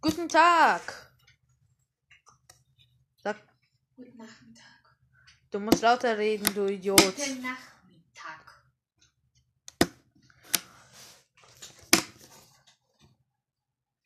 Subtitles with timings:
[0.00, 0.82] Guten Tag.
[3.22, 3.36] Sag,
[3.96, 4.96] Guten Nachmittag.
[5.50, 6.98] du musst lauter reden, du Idiot.
[7.00, 8.62] Guten Nachmittag.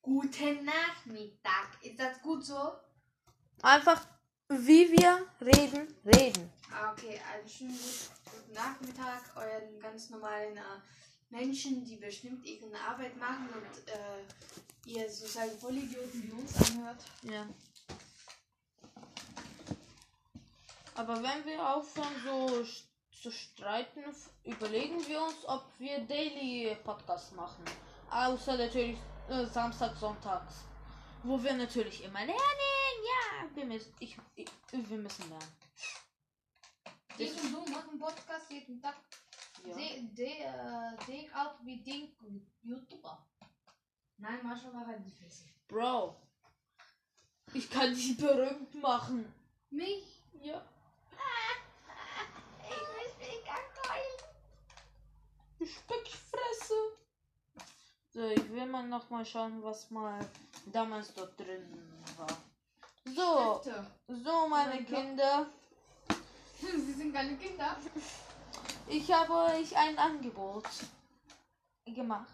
[0.02, 1.68] Guten Nachmittag.
[1.82, 2.72] Ist das gut so?
[3.62, 4.06] Einfach,
[4.48, 6.50] wie wir reden, reden.
[6.70, 10.60] Ah, Okay, einen schönen gut- guten Nachmittag euren ganz normalen äh,
[11.30, 14.24] Menschen, die bestimmt ihre Arbeit machen und äh,
[14.86, 17.04] ihr so seid Vollidioten wie uns anhört.
[17.22, 17.46] Ja.
[20.94, 22.64] Aber wenn wir aufhören, so
[23.24, 24.04] zu streiten,
[24.44, 27.64] überlegen wir uns, ob wir Daily Podcast machen.
[28.10, 30.64] Außer natürlich äh, Samstag, Sonntags.
[31.22, 32.34] Wo wir natürlich immer lernen.
[32.36, 35.52] Ja, wir müssen, ich, ich, wir müssen lernen.
[37.16, 38.96] Ich und du machen Podcast jeden Tag.
[39.64, 39.74] Ja.
[39.74, 42.14] Sehe seh, äh, seh auch wie Ding
[42.62, 43.26] YouTuber.
[44.18, 45.44] Nein, manchmal halt die Fresse.
[45.68, 46.16] Bro.
[47.52, 49.32] Ich kann dich berühmt machen.
[49.70, 50.22] Mich?
[50.40, 50.62] Ja.
[52.66, 55.66] Ich muss mich ganz toll.
[55.66, 56.74] Speckfresse.
[58.12, 60.18] So, ich will mal noch mal schauen, was mal
[60.66, 61.62] damals dort drin
[62.16, 62.36] war.
[63.04, 63.60] So,
[64.08, 64.86] so meine Mein.
[64.86, 65.46] Kinder,
[66.60, 67.76] Sie sind keine Kinder.
[68.88, 70.64] ich habe euch ein Angebot
[71.84, 72.32] gemacht,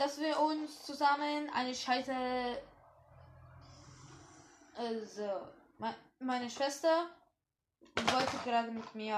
[0.00, 2.62] dass wir uns zusammen eine Scheiße.
[4.74, 7.10] Also, me- meine Schwester
[7.80, 9.14] wollte gerade mit mir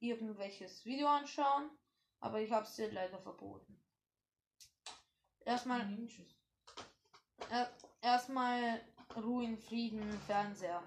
[0.00, 1.70] irgendwelches Video anschauen,
[2.18, 3.80] aber ich habe es ihr leider verboten.
[5.44, 5.82] Erstmal
[7.48, 8.80] Er, erstmal
[9.14, 10.82] Ruhe in Frieden, Fernseher.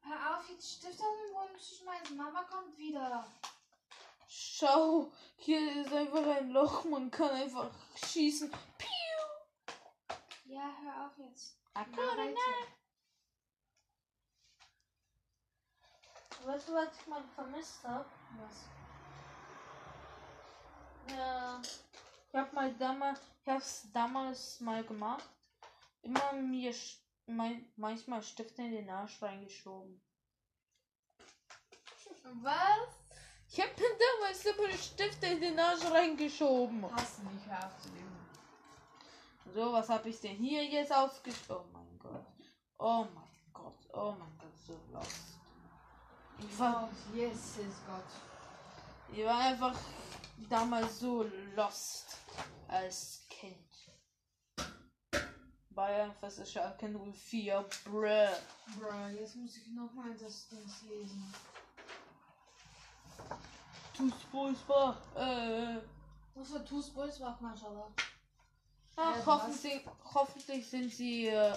[0.00, 2.16] Hör auf, jetzt Stift auf den Boden zu schmeißen.
[2.16, 3.24] Mama kommt wieder.
[4.60, 8.50] Schau, hier ist einfach ein Loch, man kann einfach schießen.
[8.76, 10.14] Piu!
[10.44, 11.56] Ja, hör auf jetzt.
[11.72, 12.36] Mach weiter.
[16.44, 18.04] Weißt du, was ich mal vermisst habe?
[18.36, 18.68] Was?
[21.16, 21.62] Ja.
[22.28, 25.24] Ich habe mal damals, ich hab's damals mal gemacht.
[26.02, 26.74] Immer mir
[27.24, 30.02] mein, manchmal Stifte in den Arsch reingeschoben.
[32.42, 32.99] Was?
[33.52, 36.84] Ich habe mir damals immer Stifte in den Arsch reingeschoben.
[36.92, 37.70] Hast du nicht, hör.
[39.52, 41.68] So, was habe ich denn hier jetzt ausgesprochen?
[41.74, 42.26] Oh mein Gott.
[42.78, 43.88] Oh mein Gott.
[43.92, 45.40] Oh mein Gott, so lost.
[46.38, 48.04] Ich war, Oh, Jesus Gott.
[49.12, 49.74] ich war einfach
[50.48, 52.18] damals so lost
[52.68, 53.56] als Kind.
[55.70, 56.52] Bayern vs.
[56.52, 58.28] Schalke 04, bruh.
[58.78, 61.34] Bro, jetzt muss ich nochmal das Dings lesen.
[64.30, 65.80] Fußball, äh.
[66.34, 67.90] Was für Tus Bulls macht Maschallah.
[68.96, 69.84] Ach, Äh, hoffentlich,
[70.14, 71.26] hoffentlich sind sie.
[71.26, 71.54] Äh,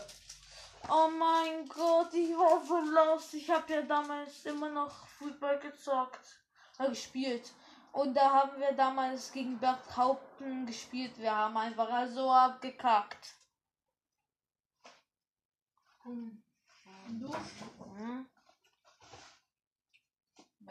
[0.89, 3.33] oh mein Gott, ich war so lost.
[3.35, 6.39] Ich habe ja damals immer noch Fußball gezockt,
[6.79, 7.53] äh, gespielt.
[7.91, 11.17] Und da haben wir damals gegen Berghaupten gespielt.
[11.19, 13.35] Wir haben einfach so abgekackt.
[16.03, 16.43] Hm.
[17.19, 17.31] Du,
[17.97, 18.27] Hm?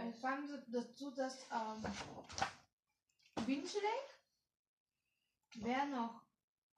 [0.08, 4.18] Ich fand dazu, dass ähm, Winschleck,
[5.56, 6.22] wer noch,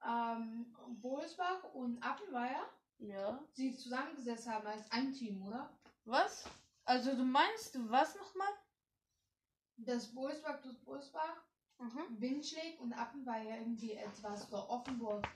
[0.05, 3.39] ähm, Bolsbach und Appenweier Ja.
[3.53, 5.69] sie zusammengesetzt haben als ein Team, oder?
[6.05, 6.45] Was?
[6.85, 8.53] Also du meinst was nochmal?
[9.77, 11.43] Das Bolsbach plus Bolsbach,
[11.77, 12.21] Mhm.
[12.21, 15.27] Winschleck und Appenweier irgendwie etwas für Offenburg.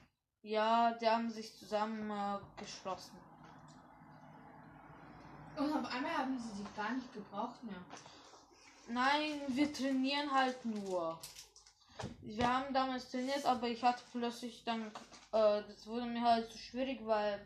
[0.41, 3.17] Ja, die haben sich zusammen äh, geschlossen.
[5.79, 7.79] Auf einmal haben sie sich gar nicht gebraucht mehr.
[8.89, 11.17] Nein, wir trainieren halt nur.
[12.21, 14.87] Wir haben damals trainiert, aber ich hatte plötzlich dann,
[15.31, 17.45] äh, das wurde mir halt zu schwierig, weil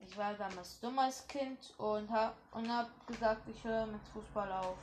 [0.00, 4.50] ich war damals dumm als Kind und hab, und hab gesagt, ich höre mit Fußball
[4.50, 4.78] auf.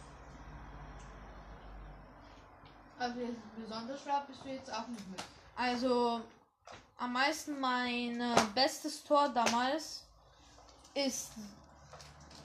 [2.99, 5.23] Also jetzt besonders schwer bist du jetzt auch nicht mit.
[5.57, 6.21] Also
[6.97, 10.05] am meisten mein äh, bestes Tor damals
[10.93, 11.33] ist,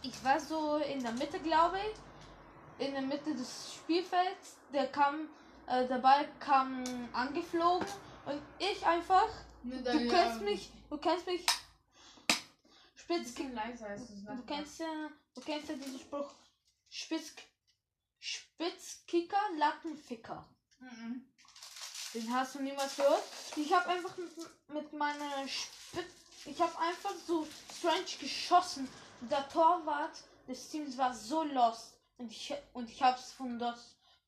[0.03, 4.57] ich war so in der Mitte, glaube ich, in der Mitte des Spielfelds.
[4.73, 5.29] Der kam,
[5.67, 7.87] äh, der Ball kam angeflogen
[8.27, 9.29] und ich einfach,
[9.63, 11.45] Mit du kennst mich, du kennst mich,
[12.95, 16.33] Spitz, leiser du kennst ja, du kennst ja diesen Spruch,
[16.89, 17.35] Spitz,
[18.19, 20.49] Spitzkicker, Lattenficker.
[20.79, 21.27] Mhm.
[22.15, 23.23] Den hast du niemals gehört?
[23.57, 24.31] Ich habe einfach mit,
[24.69, 26.13] mit meiner Spitz.
[26.45, 27.47] Ich habe einfach so
[27.79, 28.89] strange geschossen.
[29.31, 31.99] Der Torwart des Teams war so lost.
[32.19, 33.79] Und ich, und ich habe es von dort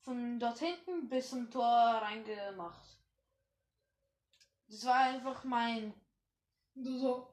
[0.04, 2.98] von dort hinten bis zum Tor reingemacht.
[4.68, 5.94] Das war einfach mein.
[6.74, 7.28] Du so,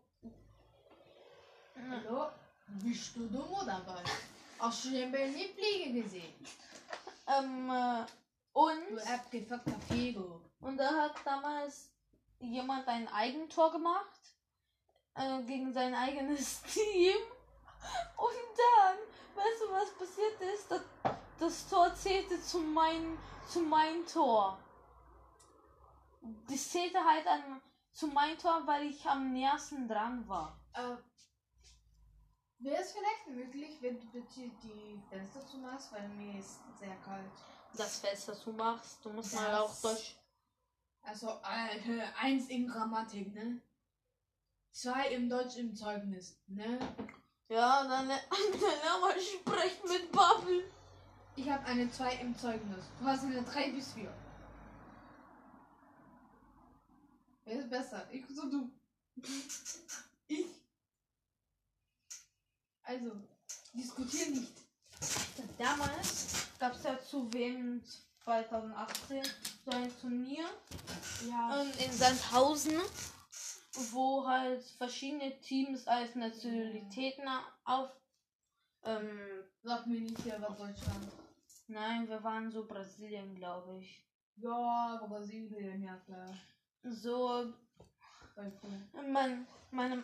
[1.75, 2.29] hallo,
[2.67, 4.11] bist du dumm oder was?
[4.59, 6.33] Hast du den fliegen gesehen?
[7.27, 8.05] Ähm, äh,
[8.53, 10.41] Du und, abgefuckter Figo.
[10.59, 11.89] und da hat damals
[12.39, 14.19] jemand ein Eigentor gemacht
[15.15, 17.15] äh, gegen sein eigenes Team.
[18.17, 18.97] Und dann,
[19.35, 20.69] weißt du, was passiert ist?
[20.71, 20.81] Das,
[21.39, 23.17] das Tor zählte zu mein,
[23.47, 24.57] zu mein Tor.
[26.47, 27.61] Das zählte halt an,
[27.91, 30.59] zu mein Tor, weil ich am nächsten dran war.
[30.73, 30.95] Äh,
[32.59, 37.31] Wäre es vielleicht möglich, wenn du bitte die Fenster zumachst, weil mir ist sehr kalt.
[37.75, 40.17] Das Fenster zu machst, du musst Das- mal auch durch.
[41.03, 43.59] Also äh, eins in Grammatik, ne?
[44.71, 46.77] Zwei im Deutsch im Zeugnis, ne?
[47.51, 50.63] Ja, dann, dann lern mal sprechen mit Bubble.
[51.35, 52.85] Ich habe eine 2 im Zeugnis.
[52.97, 54.09] Du hast eine 3 bis 4.
[57.43, 58.07] Wer ist besser?
[58.09, 58.71] Ich oder du?
[60.27, 60.45] ich.
[62.83, 63.11] Also,
[63.73, 64.53] diskutier nicht.
[65.57, 67.83] Damals gab es ja zu WM
[68.23, 69.23] 2018
[69.65, 70.45] so ein Turnier
[71.27, 71.63] Ja.
[71.63, 72.79] in Sandhausen,
[73.73, 77.23] wo halt verschiedene Teams als Nationalitäten
[77.63, 77.89] auf.
[78.83, 81.07] Ähm, Sag mir nicht, wer war Deutschland.
[81.67, 84.03] nein, wir waren so Brasilien, glaube ich.
[84.37, 86.33] Ja, Brasilien, ja klar.
[86.83, 87.53] So,
[89.07, 90.03] mein, meine,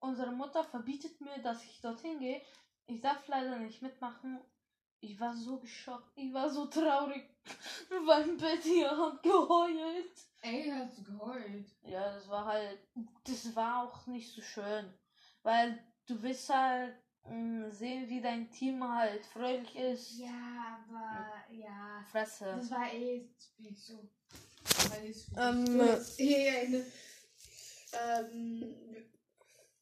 [0.00, 2.42] unsere Mutter verbietet mir, dass ich dorthin gehe.
[2.86, 4.40] Ich darf leider nicht mitmachen.
[5.00, 6.10] Ich war so geschockt.
[6.16, 7.22] Ich war so traurig.
[8.06, 10.27] Weil Betty hat geheult.
[10.40, 11.66] Ey, hast du geheult?
[11.82, 12.78] Ja, das war halt,
[13.24, 14.92] das war auch nicht so schön.
[15.42, 16.94] Weil du willst halt
[17.24, 20.18] mh, sehen, wie dein Team halt fröhlich ist.
[20.18, 22.04] Ja, aber ja.
[22.10, 22.54] Fresse.
[22.56, 23.28] Das war eh
[23.74, 24.08] so.
[25.36, 25.80] Ähm,
[26.18, 26.86] eh eine
[27.92, 28.76] ähm,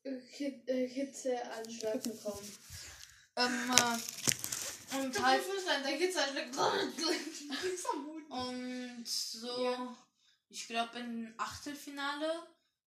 [0.05, 2.53] äh, Hitzeanschlag bekommen.
[3.37, 5.43] Ähm, äh, und halt,
[8.31, 9.97] und so, Ja.
[10.48, 12.46] Ich glaube im Achtelfinale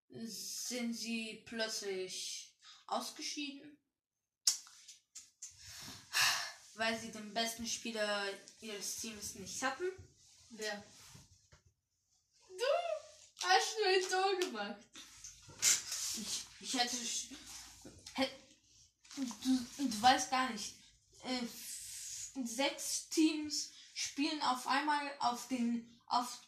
[0.10, 2.54] sind sie plötzlich
[2.88, 3.78] ausgeschieden.
[6.76, 8.26] Weil sie den besten Spieler
[8.62, 9.92] ihres Teams nicht hatten.
[10.50, 10.84] Wer?
[12.48, 12.66] Du
[13.48, 14.76] hast nur ein Tor gemacht.
[15.62, 16.96] Ich, ich hätte.
[16.96, 17.36] sch-
[18.14, 18.36] hätt-
[19.16, 19.26] Du,
[19.78, 20.74] du weißt gar nicht.
[21.26, 21.46] Äh,
[22.46, 26.00] sechs Teams spielen auf einmal auf den.
[26.08, 26.40] auf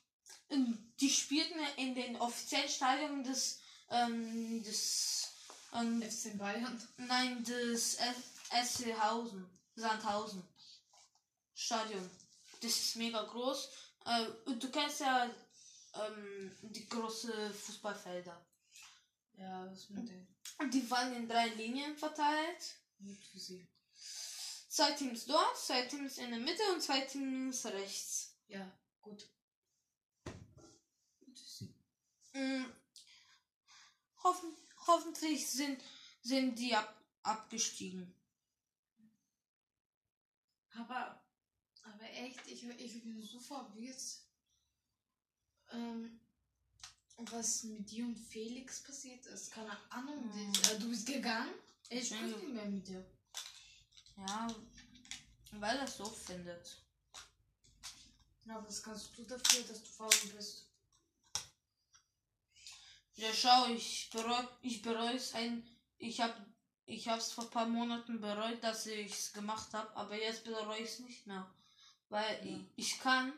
[1.00, 3.59] die spielten in den offiziellen Stadien des.
[3.89, 5.27] Ähm, des.
[5.74, 6.81] Ähm, FC Bayern.
[6.98, 7.98] nein, des
[8.50, 9.50] SC Hausen.
[9.75, 10.44] Sandhausen.
[11.53, 12.09] Stadion.
[12.62, 13.69] Das ist mega groß.
[14.06, 15.30] Äh, und du kennst ja
[15.95, 18.45] ähm, die große Fußballfelder.
[19.38, 20.27] Ja, was mit dem?
[20.59, 22.75] Und die waren in drei Linien verteilt.
[23.00, 23.68] Gut für sie.
[24.69, 28.38] Zwei Teams dort, zwei Teams in der Mitte und zwei Teams rechts.
[28.48, 28.71] Ja,
[29.01, 29.27] gut.
[32.33, 32.66] Mm,
[34.24, 34.56] hoffen,
[34.88, 35.81] hoffentlich sind,
[36.22, 38.13] sind die ab, abgestiegen.
[40.75, 41.22] Aber,
[41.83, 44.01] aber echt, ich, ich bin so verwirrt.
[45.72, 46.20] Ähm,
[47.17, 49.51] was mit dir und Felix passiert ist.
[49.51, 50.34] Keine Ahnung.
[50.34, 50.53] Hm.
[50.53, 51.53] das- äh, du bist gegangen?
[51.89, 53.06] Ich spreche nicht mehr mit dir.
[54.17, 54.48] Ja,
[55.51, 56.77] weil er es so findet.
[58.46, 60.71] Na, was kannst du dafür, dass du faul bist?
[63.22, 65.63] Ja, schau, ich bereue ich bereue es ein.
[66.00, 66.36] Ich hab
[66.88, 70.80] ich hab's vor ein paar Monaten bereut, dass ich es gemacht habe, aber jetzt bereue
[70.80, 71.48] ich es nicht mehr.
[72.10, 72.58] Weil Ja.
[72.75, 73.32] ich, ich kann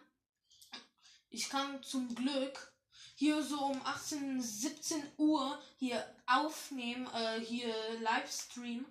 [1.30, 2.74] ich kann zum Glück
[3.16, 8.86] hier so um 18, 17 Uhr hier aufnehmen, äh, hier Livestream.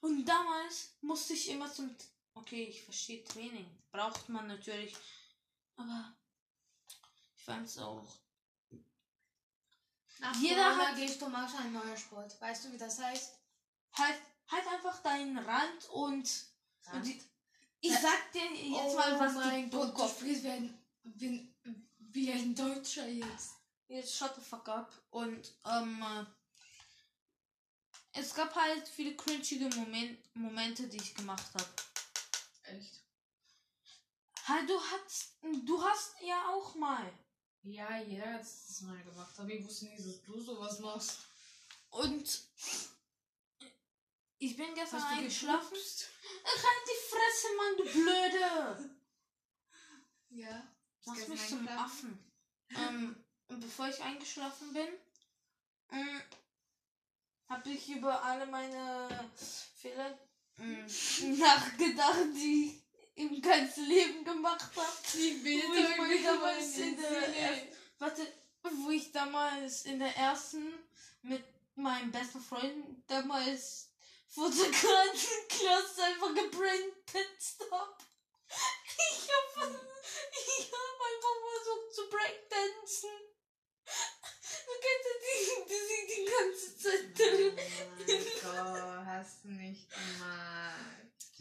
[0.00, 1.94] Und damals musste ich immer zum
[2.32, 3.68] Okay, ich verstehe Training.
[3.92, 4.94] Braucht man natürlich.
[5.76, 6.16] Aber
[7.36, 8.25] ich fand's auch
[10.18, 12.40] Nach Jeder Corona hat- gehst du machst einen neuen Sport.
[12.40, 13.32] Weißt du, wie das heißt?
[13.92, 16.28] halt, halt einfach deinen Rand und,
[16.92, 17.20] und die,
[17.80, 18.00] ich Ja.
[18.00, 22.54] sag dir jetzt oh mal, was mein die Gott, du sprichst wie ein, wie, ein
[22.54, 23.52] Deutscher jetzt.
[23.88, 24.92] Jetzt shut the fuck up.
[25.10, 26.24] Und ähm, äh,
[28.20, 31.68] es gab halt viele cringige Moment, Momente, die ich gemacht habe.
[32.64, 33.00] Echt?
[34.44, 37.10] Halt, du hast, du hast ja auch mal.
[37.68, 41.18] Ja, jeder hat es mal gemacht, aber ich wusste nicht, dass du sowas machst.
[41.90, 42.42] Und
[44.38, 45.70] ich bin gestern Hast du eingeschlafen.
[45.70, 46.14] geschlafen?
[46.44, 48.90] Halt die Fresse, Mann, du Blöde.
[50.30, 50.72] Ja.
[51.04, 51.68] Gestern mich zum?
[51.68, 52.32] Affen.
[52.70, 54.88] ähm, und bevor ich eingeschlafen bin,
[55.90, 56.22] ähm,
[57.48, 59.30] habe ich über alle meine
[59.76, 60.16] Fehler
[60.58, 60.86] ähm,
[61.38, 62.80] nachgedacht, die
[63.16, 64.86] im ganzen Leben gemacht habe.
[65.14, 67.68] Die Wo ich mal damals in der,
[67.98, 68.32] warte,
[68.62, 70.72] wo ich damals in der ersten
[71.22, 71.42] mit
[71.74, 73.90] meinem besten Freund damals
[74.28, 78.02] vor der ganzen Klasse einfach gebrainpitzt hab.
[78.48, 79.70] Ich hab,
[80.32, 83.10] ich hab einfach versucht zu breakdancen.
[84.66, 87.58] Du kennst ja die, die die ganze Zeit drin.
[88.44, 90.76] Oh, hast du nicht gemacht.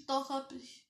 [0.07, 0.84] Doch, hab ich.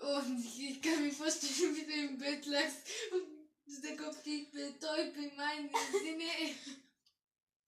[0.00, 2.78] Und ich, kann mir vorstellen, wie du im Bett lagst
[3.12, 6.24] und der Kopf geht betäubt in meine Sinne.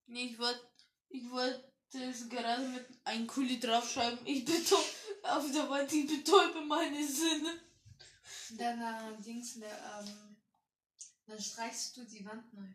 [0.06, 0.72] Ich wollte
[1.12, 4.26] ich wollte es gerade mit einem Kuli draufschreiben.
[4.26, 4.82] Ich betäube
[5.24, 7.60] auf der Wand, ich betäube meine Sinne.
[8.56, 10.36] Dann, äh, Dings, ne, ähm,
[11.26, 12.68] dann streichst du die Wand neu.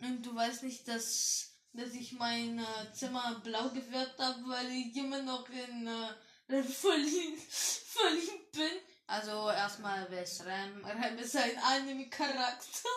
[0.00, 4.96] Und du weißt nicht, dass, dass ich mein äh, Zimmer blau gefärbt habe, weil ich
[4.96, 6.14] immer noch in äh,
[6.48, 8.78] Rem verliebt, verliebt bin.
[9.06, 10.84] Also erstmal, wer ist Rem?
[10.84, 12.88] Rem ist ein Anime-Charakter.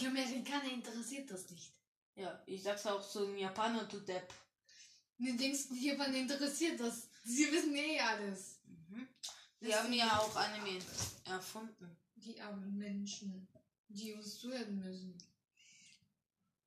[0.00, 1.72] Die Amerikaner interessiert das nicht.
[2.14, 4.32] Ja, ich sag's auch so in Japaner, du Depp.
[5.18, 7.08] Die Japaner interessiert das.
[7.24, 8.60] Sie wissen eh alles.
[8.64, 9.08] Mhm.
[9.60, 10.78] Die haben ja auch Anime
[11.24, 11.96] erfunden.
[12.14, 13.48] Die armen Menschen,
[13.88, 15.18] die uns zuhören müssen.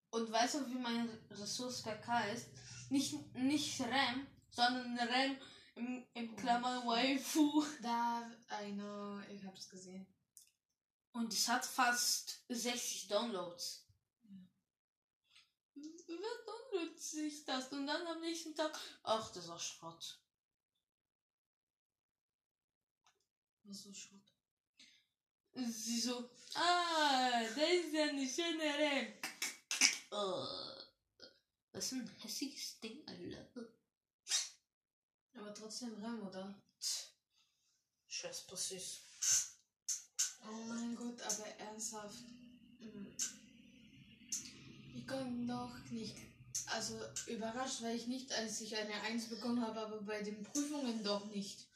[0.10, 2.50] Und weißt du, wie mein Ressource KK ist?
[2.90, 5.38] Nicht, nicht Rem, sondern Rem
[5.76, 7.64] im, im Klammer Waifu.
[7.82, 10.06] Da eine, ich hab's gesehen.
[11.14, 13.88] Und es hat fast 60 Downloads.
[16.20, 17.72] Wer downloadet sich das?
[17.72, 20.20] Und dann am nächsten Tag, ach, das ist auch Schrott.
[23.64, 24.20] Was so Schrott.
[25.54, 29.14] Sie so, ah, das ist ja eine schöne Rem.
[31.72, 33.68] Das ist ein hässliches Ding, Alter.
[35.34, 36.54] Aber trotzdem Rem, oder?
[38.08, 39.02] Scheiß süß.
[40.44, 42.24] Oh mein Gott, aber ernsthaft.
[42.80, 43.41] Mm.
[44.94, 46.16] Ich komme doch nicht.
[46.68, 51.04] Also überrascht war ich nicht, als ich eine Eins bekommen habe, aber bei den Prüfungen
[51.04, 51.68] doch nicht.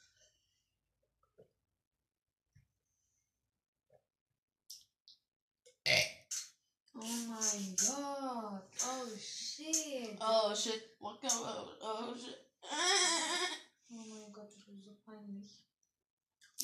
[6.98, 8.70] Oh mein Gott.
[8.82, 10.18] Oh shit.
[10.18, 12.38] Oh shit, what go, oh shit.
[12.62, 15.52] Oh mein Gott, das ist so peinlich.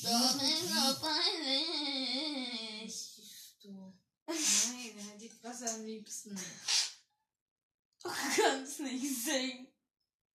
[0.01, 2.91] Das ist so peinlich.
[2.91, 3.93] Siehst du.
[4.25, 6.37] Nein, er hätte ich was am liebsten.
[8.03, 9.67] Du kannst nicht singen.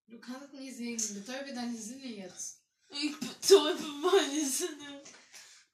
[0.07, 1.23] Du kannst nicht singen.
[1.23, 2.63] Betäube deine Sinne jetzt.
[2.89, 5.03] Ich betäube meine Sinne.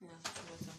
[0.02, 0.74] Ja, weiter.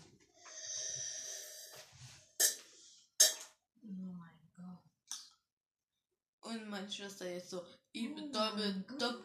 [3.82, 6.52] Oh mein Gott.
[6.52, 9.00] Und meine Schwester jetzt so, ich Oh betäube, mein Gott.
[9.00, 9.24] dopp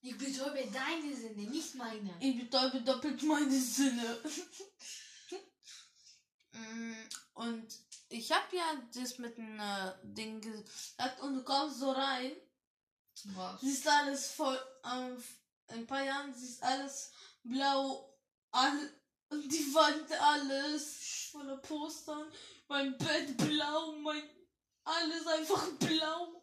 [0.00, 2.16] Ich betäube deine Sinne, nicht meine.
[2.20, 4.18] ich betäube doppelt meine Sinne.
[6.50, 6.94] Mm,
[7.34, 12.32] und ich hab ja das mit dem äh, Ding gesagt und du kommst so rein,
[13.34, 13.60] Was?
[13.60, 15.22] siehst alles voll, ähm,
[15.68, 17.12] in ein paar Jahren siehst alles
[17.42, 18.18] blau,
[18.50, 18.92] all,
[19.30, 22.32] und die Wand alles voller Postern,
[22.68, 24.22] mein Bett blau, mein,
[24.84, 26.42] alles einfach blau.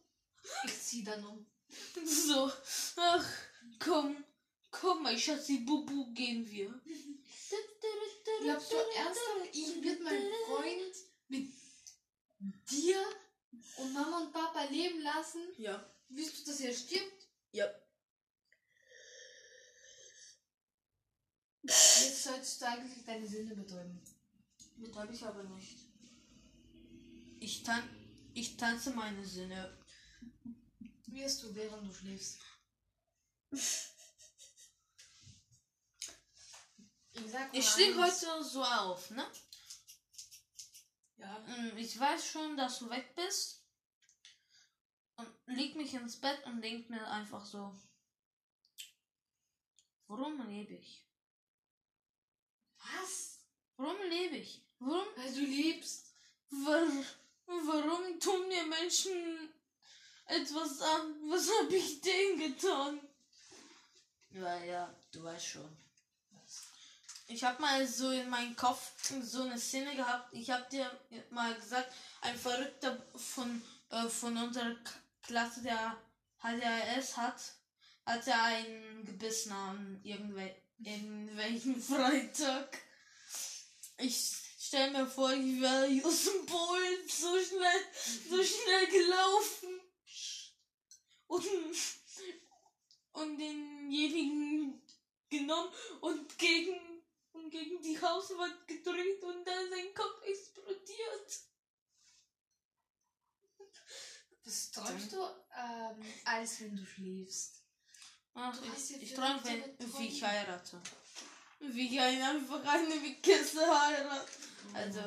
[0.66, 1.46] Ich zieh dann um.
[2.06, 2.52] So,
[2.98, 3.26] ach,
[3.80, 4.24] komm,
[4.70, 6.70] komm, mein Schatzi, Bubu, gehen wir.
[8.42, 10.96] Glaubst du ernsthaft, ich wird mein Freund
[11.28, 11.52] mit
[12.70, 13.04] dir
[13.78, 15.42] und Mama und Papa leben lassen?
[15.58, 17.28] Ja, Willst du, dass er stirbt?
[17.52, 17.68] ja.
[21.64, 24.00] Jetzt solltest du eigentlich deine Sinne betäuben.
[24.78, 25.80] Betäube ich aber nicht.
[27.40, 27.90] Ich, tan
[28.36, 29.76] ich tanze meine Sinne.
[31.08, 32.40] Wirst du, während du schläfst.
[37.54, 39.26] Ich stehe heute so auf, ne?
[41.18, 41.40] Ja.
[41.40, 43.62] Mm, Ich weiß schon, dass du weg bist.
[45.18, 47.74] Und leg mich ins Bett und denk mir einfach so.
[50.08, 51.06] Warum lebe ich?
[52.78, 53.40] Was?
[53.78, 54.62] Warum lebe ich?
[54.80, 56.14] Warum, Weil du liebst.
[56.50, 56.86] war,
[57.48, 59.50] warum tun mir Menschen
[60.26, 61.16] etwas an?
[61.30, 63.00] Was habe ich denen getan?
[64.32, 65.78] Ja, ja, du weißt schon.
[67.28, 68.92] Ich habe mal so in meinem Kopf
[69.24, 70.32] so eine Szene gehabt.
[70.32, 70.90] Ich habe dir
[71.32, 71.92] mal gesagt,
[72.22, 74.76] ein Verrückter von, äh, von unserer
[75.24, 75.98] Klasse, der
[76.42, 77.42] HDRS hat,
[78.06, 82.78] hat er einen gebissen an irgendwel irgendwelchen Freitag.
[83.98, 87.82] Ich stell mir vor, ich wäre aus dem Boot so schnell,
[88.30, 89.80] so schnell gelaufen.
[91.28, 91.46] Und,
[93.14, 94.82] und denjenigen
[95.30, 96.95] genommen und gegen,
[97.46, 101.40] und gegen die Hauswand gedrückt und dann sein Kopf explodiert.
[104.44, 107.64] Was träumst du, ähm, als wenn du schläfst?
[108.34, 110.82] Ach, Du ich, ja ich träume, wenn, wie ich heirate.
[111.60, 114.28] Wie ich einen einfach eine Kiste heirate.
[114.74, 115.00] Also,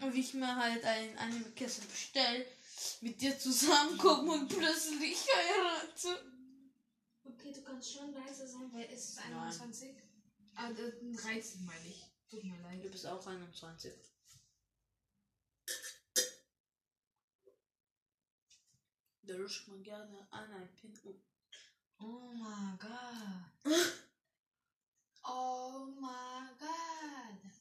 [0.00, 2.46] Oh wie ich mir halt ein, eine Kiste bestell,
[3.00, 6.24] mit dir zusammenkommen und plötzlich heirate.
[7.24, 10.07] Okay, du kannst schon leise sein, weil es ist Nein.
[10.58, 10.58] 21.
[10.58, 12.04] Ah, äh, 13 meine ich.
[12.28, 12.84] Tut mir leid.
[12.84, 13.92] Du bist auch 21.
[19.22, 20.94] Da ruscht man gerne an ein Pin.
[22.00, 23.52] Oh my god.
[25.24, 27.52] oh my god.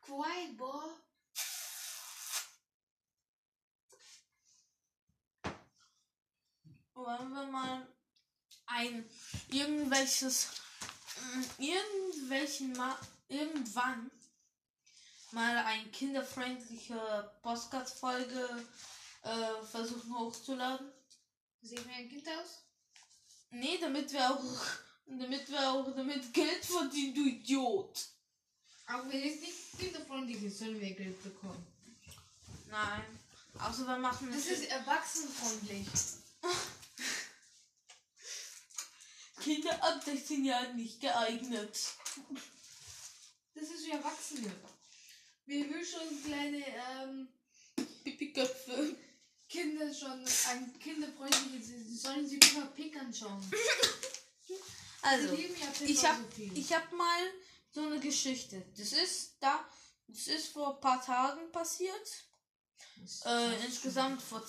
[0.00, 0.96] Quiet, boy.
[6.94, 7.95] Wollen wir mal
[8.66, 9.08] ein
[9.50, 10.48] irgendwelches
[11.34, 12.96] mm, irgendwelchen mal
[13.28, 14.10] irgendwann
[15.32, 18.66] mal ein kinderfreundliche Podcast-Folge
[19.22, 20.92] äh, versuchen hochzuladen?
[21.62, 22.62] Sieht mir ein Kind aus?
[23.50, 24.42] Nee, damit wir auch
[25.06, 28.08] damit wir auch damit Geld verdienen, du Idiot.
[28.88, 31.66] Auch wenn es nicht kinderfreundlich ist, sollen wir Geld bekommen.
[32.68, 33.04] Nein.
[33.58, 35.86] Außer wir machen Das ist erwachsenenfreundlich.
[39.40, 41.78] Kinder ab 16 Jahren nicht geeignet.
[43.54, 44.52] Das ist für Erwachsene.
[45.46, 47.28] Wir will schon kleine ähm,
[48.04, 48.96] Pipi-Köpfe.
[49.48, 51.68] Kinder schon ein kinderfreundliches.
[51.68, 53.40] Sie sollen sich über Pick anschauen.
[55.02, 56.58] Also, ich hab, so viel.
[56.58, 57.20] ich hab mal
[57.70, 58.60] so eine Geschichte.
[58.76, 59.64] Das ist da,
[60.08, 62.24] das ist vor ein paar Tagen passiert.
[63.24, 64.42] Äh, insgesamt vor,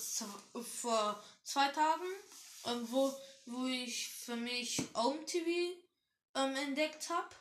[0.64, 2.06] vor zwei Tagen,
[2.66, 3.14] ähm, wo,
[3.50, 5.48] wo ich für mich Home TV
[6.34, 7.34] ähm, entdeckt habe.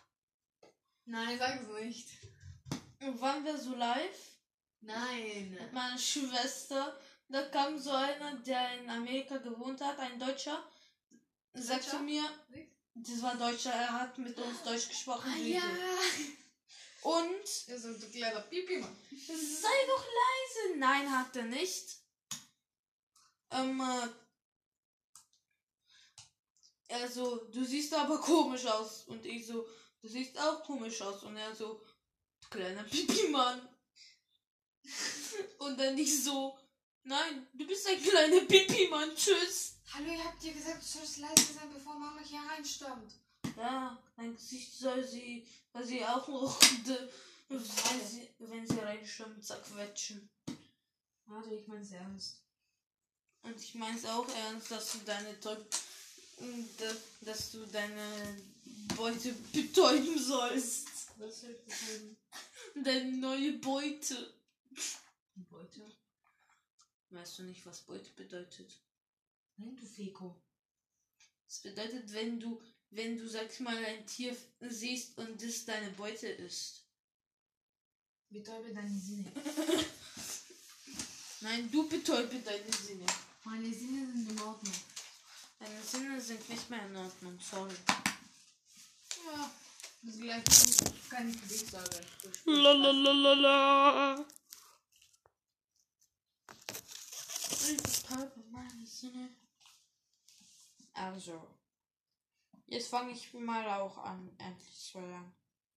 [1.06, 2.08] Nein, sag es nicht.
[3.00, 4.38] Und waren wir so live
[4.82, 5.52] Nein.
[5.60, 7.00] mit meiner Schwester.
[7.30, 10.64] Da kam so einer, der in Amerika gewohnt hat, ein Deutscher,
[11.54, 12.24] sagt zu mir,
[12.94, 15.32] das war Deutscher, er hat mit uns Deutsch gesprochen.
[15.34, 15.62] Ah, ja.
[17.02, 18.96] Und Ja, so ein kleiner Pipi, Mann.
[19.12, 20.78] Sei doch leise.
[20.78, 21.98] Nein, hat er nicht.
[23.52, 24.08] Ähm, äh,
[26.88, 29.04] er so, du siehst aber komisch aus.
[29.04, 29.68] Und ich so,
[30.02, 31.24] du siehst auch komisch aus.
[31.24, 31.84] Und er so,
[32.50, 33.68] kleiner Pipi-Mann.
[35.60, 36.58] Und dann ich so,
[37.04, 39.16] nein, du bist ein kleiner Pipi-Mann.
[39.16, 39.80] Tschüss.
[39.94, 43.14] Hallo, ihr habt dir gesagt, du sollst leise sein, bevor Mama hier reinstürmt.
[43.56, 46.62] Ja, mein Gesicht soll sie, soll sie auch noch,
[47.48, 47.60] wenn
[48.06, 50.30] sie, wenn sie reinstimmt, zerquetschen.
[51.26, 52.44] Warte, ich mein's ernst.
[53.42, 55.66] Und ich meine es auch ernst, dass du deine Teut
[56.78, 58.38] dass, dass du deine
[58.96, 60.88] Beute betäuben sollst.
[61.18, 62.18] Was soll ich beschreiben?
[62.84, 64.34] Deine neue Beute.
[65.36, 65.82] Beute?
[67.10, 68.72] Weißt du nicht, was Beute bedeutet?
[69.58, 70.40] Nein, du Feko.
[71.48, 75.90] Das bedeutet, wenn du, wenn du, sag ich mal, ein Tier siehst und das deine
[75.92, 76.84] Beute ist.
[78.30, 79.32] Betäube deine Sinne.
[81.42, 83.06] Nein, du betäube deine Sinne.
[83.46, 84.74] Meine Sinne sind in Ordnung.
[85.60, 87.76] Deine Sinne sind nicht mehr in Ordnung, sorry.
[89.26, 89.52] Ja.
[90.04, 92.06] Das gleiche kann ich für dich sagen.
[92.46, 94.26] Lalalala.
[97.50, 99.36] Ich betäube meine Sinne.
[100.94, 101.48] Also.
[102.68, 105.34] Jetzt fange ich mal auch an, endlich zu lernen.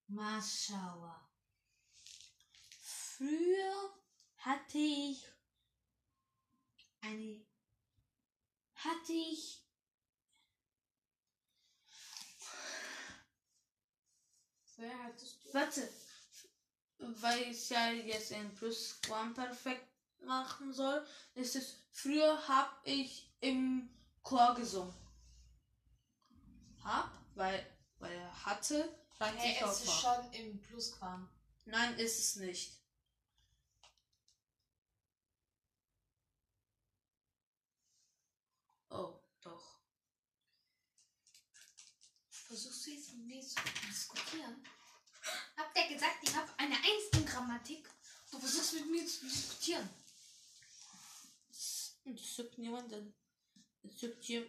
[0.08, 1.28] Maschallah.
[2.82, 3.94] Früher
[4.38, 5.24] hatte ich
[7.00, 7.46] eine
[8.74, 9.59] hatte ich
[14.80, 15.54] Wer hattest du?
[15.54, 15.88] warte
[17.22, 19.86] weil ich ja jetzt in Plusquamperfekt
[20.24, 23.88] machen soll ist es früher hab ich im
[24.22, 24.94] Chor gesungen
[26.84, 27.66] hab weil
[27.98, 31.28] weil er hatte reicht Hey, sich es ist schon im Plusquam.
[31.66, 32.72] nein ist es nicht
[38.90, 39.80] oh doch
[42.30, 43.54] versuchst du jetzt mit mir zu
[43.88, 44.62] diskutieren?
[45.60, 47.86] Habt ihr gesagt, ich habe eine Eins in Grammatik?
[48.30, 49.86] Du versuchst mit mir zu diskutieren.
[51.50, 53.12] Das juckt niemanden.
[53.82, 54.46] Das juckt hier.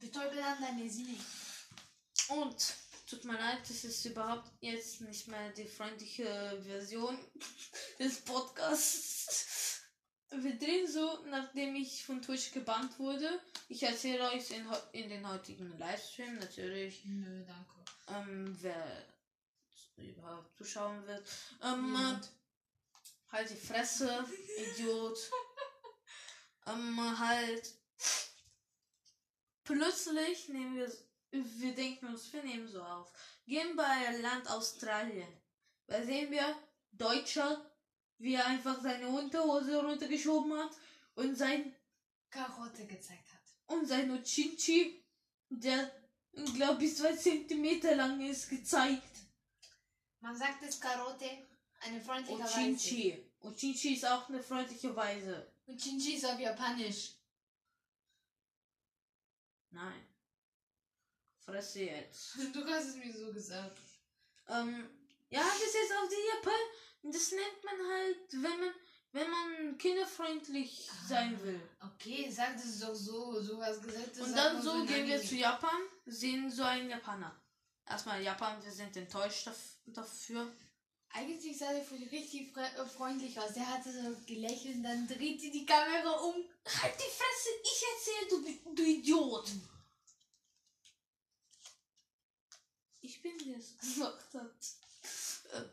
[0.00, 1.18] Betäube dann deine Sinne.
[2.28, 2.56] Und
[3.06, 7.18] tut mir leid, das ist überhaupt jetzt nicht mehr die freundliche Version
[7.98, 9.82] des Podcasts.
[10.30, 13.38] Wir drehen so, nachdem ich von Twitch gebannt wurde.
[13.68, 17.84] Ich erzähle euch in, in den heutigen Livestream natürlich, Nö, danke.
[18.08, 19.13] ähm, wer
[19.96, 21.28] überhaupt zuschauen wird.
[21.62, 22.30] Ähm, Niemand.
[23.28, 24.24] halt die Fresse,
[24.56, 25.18] Idiot.
[26.66, 27.74] ähm, halt.
[29.64, 30.92] Plötzlich nehmen wir,
[31.30, 33.12] wir denken uns, wir nehmen so auf.
[33.46, 35.28] Gehen bei Land Australien.
[35.86, 36.56] Da sehen wir
[36.92, 37.70] Deutscher,
[38.18, 40.70] wie er einfach seine Unterhose runtergeschoben hat
[41.14, 41.74] und sein
[42.30, 43.40] Karotte gezeigt hat.
[43.66, 45.04] und sein Ochinchi,
[45.48, 45.90] der
[46.54, 49.23] glaube ich zwei Zentimeter lang ist, gezeigt.
[50.24, 51.28] Man sagt es Karotte,
[51.80, 52.54] eine freundliche Weise.
[52.54, 53.30] Ochinchi.
[53.40, 55.52] Ochinchi ist auch eine freundliche Weise.
[55.66, 57.12] Und Chinchi ist auf Japanisch.
[59.70, 60.06] Nein.
[61.44, 62.38] Fresse jetzt.
[62.54, 63.76] Du hast es mir so gesagt.
[64.48, 64.88] Ähm,
[65.28, 66.62] ja, bis jetzt auf die Japan.
[67.02, 68.74] Das nennt man halt, wenn man,
[69.12, 71.60] wenn man kinderfreundlich sein will.
[71.80, 73.42] Okay, sag das doch so.
[73.42, 74.16] So hast gesagt.
[74.16, 77.43] das Und dann so gehen wir zu Japan, sehen so einen Japaner.
[77.86, 80.50] Erstmal Japan, wir sind enttäuscht daf- dafür.
[81.10, 83.52] Eigentlich sah der richtig äh, freundlich aus.
[83.54, 86.34] Der hatte so gelächelt und dann dreht sie die Kamera um.
[86.66, 89.50] Halt die Fresse, ich erzähle, du, du Idiot.
[93.00, 94.56] Ich bin, der es gesagt hat.
[95.52, 95.68] Äh,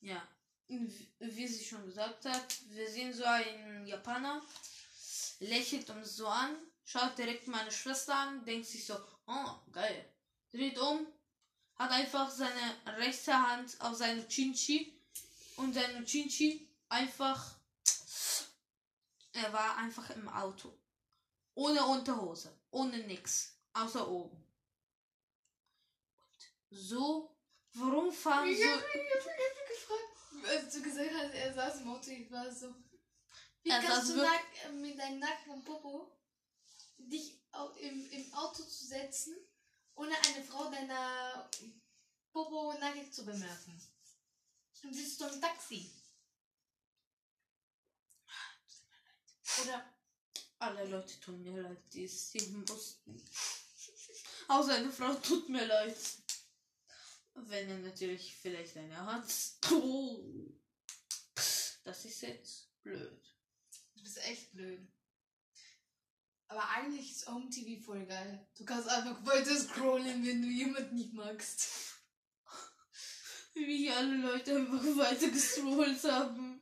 [0.00, 0.28] ja,
[0.68, 4.42] wie wie sie schon gesagt hat, wir sehen so einen Japaner,
[5.38, 10.12] lächelt uns so an, schaut direkt meine Schwester an, denkt sich so, oh, geil.
[10.52, 11.06] Dreht um,
[11.76, 14.98] hat einfach seine rechte Hand auf seine Chinchi
[15.56, 17.56] und seine Chinchi einfach,
[19.32, 20.76] er war einfach im Auto.
[21.54, 24.36] Ohne Unterhose, ohne nix, außer oben.
[26.70, 27.36] Und so,
[27.74, 28.70] warum fahren Ich so...
[28.70, 32.50] hab ich hab mich gefragt, als du gesagt hast, er saß im Auto, ich war
[32.52, 32.74] so.
[33.62, 36.12] Wie Er kannst du nack, äh, mit deinem Nacken und Popo
[36.98, 37.40] dich
[37.80, 39.36] im, im Auto zu setzen,
[39.96, 41.50] ohne eine Frau deiner
[42.32, 43.80] Popo nackig zu bemerken?
[44.82, 45.90] Und sitzt du im Taxi.
[49.62, 49.96] Oder
[50.58, 53.22] Alle Leute tun mir leid, die es sehen mussten.
[54.48, 55.96] Außer eine Frau tut mir leid.
[57.34, 59.24] Wenn er natürlich vielleicht eine hat.
[59.70, 60.48] Oh.
[61.84, 63.22] Das ist jetzt blöd.
[63.94, 64.88] du bist echt blöd.
[66.48, 68.46] Aber eigentlich ist Home TV voll geil.
[68.56, 71.68] Du kannst einfach weiter scrollen, wenn du jemanden nicht magst.
[73.54, 76.60] Wie alle Leute einfach weiter gescrollt haben.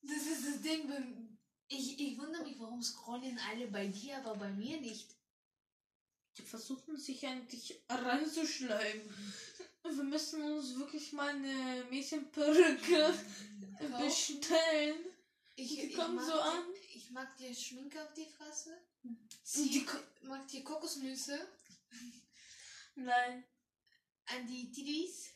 [0.00, 1.38] Das ist das Ding.
[1.68, 5.14] Ich, ich wundere mich, warum scrollen alle bei dir, aber bei mir nicht.
[6.38, 9.12] Die versuchen sich eigentlich ranzuschleimen.
[9.82, 13.14] Wir müssen uns wirklich mal eine Mädchenperücke
[13.98, 14.96] bestellen.
[15.56, 16.64] Ich, Die kommen so an.
[16.98, 18.76] Ich mag dir Schminke auf die Fresse.
[19.04, 21.38] Die Sie ko- mag dir Kokosnüsse
[22.96, 23.44] Nein,
[24.26, 25.28] an die Titties.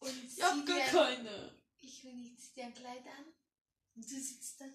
[0.00, 1.58] Und ich hab gar keine.
[1.78, 3.24] ich will nicht, zieh dir ein Kleid an.
[3.94, 4.66] Und du sitzt da.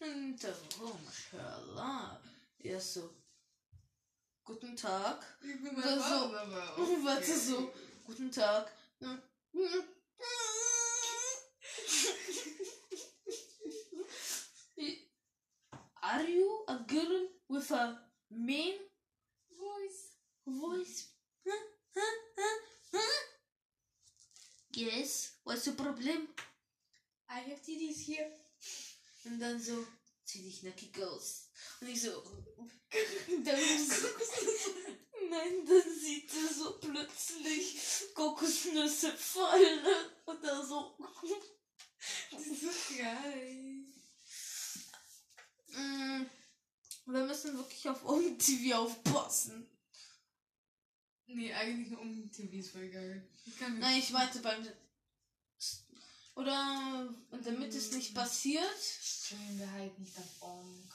[0.00, 0.40] Und
[0.80, 2.20] oh, mashallah.
[2.58, 3.14] Ja, so.
[4.42, 5.22] Guten Tag.
[5.42, 6.32] Ich bin mal so-
[7.04, 7.72] Warte so.
[8.04, 8.72] Guten Tag.
[17.02, 17.98] Girl with a
[18.30, 18.74] mean
[19.58, 20.16] Voice.
[20.46, 21.08] voice?
[24.74, 26.28] Yes, what's the problem?
[27.28, 28.26] I have titties here.
[29.24, 29.86] Und dann so,
[30.24, 31.48] zieh dich nackig aus.
[31.80, 32.10] Und ich so,
[33.44, 33.44] dann
[35.30, 37.76] nein, dann sieht er so plötzlich
[38.14, 39.80] Kokosnüsse fallen.
[40.26, 40.96] Oder so.
[42.32, 43.84] Das ist so geil.
[45.68, 46.26] Mm,
[47.06, 49.68] Wir müssen wirklich auf OMTV aufpassen.
[51.26, 53.28] Nee, eigentlich nur um TV ist voll geil.
[53.46, 54.66] Ich kann Nein, ich meinte beim.
[56.34, 60.94] Oder und damit es nicht passiert, streamen wir halt nicht auf Onk.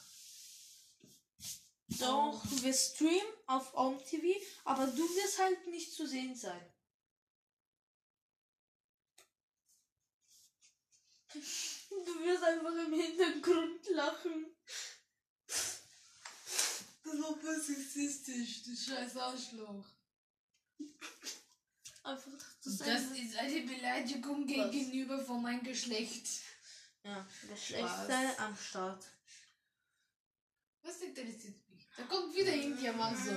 [2.00, 4.24] doch, wir streamen auf OMTV,
[4.63, 6.62] aber du wirst halt nicht zu sehen sein.
[11.89, 14.57] Du wirst einfach im Hintergrund lachen.
[17.12, 19.86] Super sexistisch, du scheiß Arschloch.
[22.04, 22.32] Einfach,
[22.63, 24.72] dass du Das ist eine Beleidigung Was?
[24.72, 26.28] gegenüber von meinem Geschlecht.
[27.04, 29.06] Ja, Geschlechter am Start.
[30.82, 31.88] Was interessiert mich?
[31.98, 33.32] Da kommt wieder India mal so.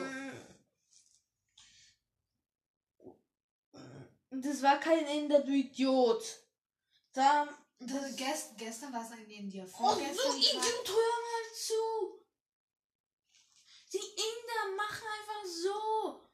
[4.31, 6.23] Das war kein Inder, du Idiot.
[7.13, 7.49] Da.
[7.81, 9.65] Das, gest, gestern war es ein India.
[9.65, 12.20] Oh, so Vorgestern Idiot, hör mal zu.
[13.93, 16.31] Die Inder machen einfach so.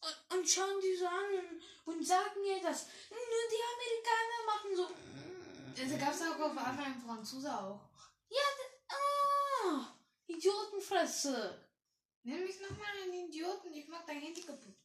[0.00, 2.86] Und, und schauen die so an und, und sagen mir das.
[3.10, 3.18] Nur
[3.50, 5.82] die Amerikaner machen so.
[5.82, 7.80] Also gab es auch auf einmal einen Franzose auch.
[8.88, 11.68] Ah, Idiotenfresse.
[12.22, 14.76] Nenn mich nochmal einen Idioten, ich mach dein Handy kaputt.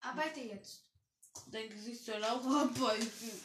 [0.00, 0.84] Arbeite jetzt.
[1.50, 3.42] Dein Gesicht soll auch arbeiten.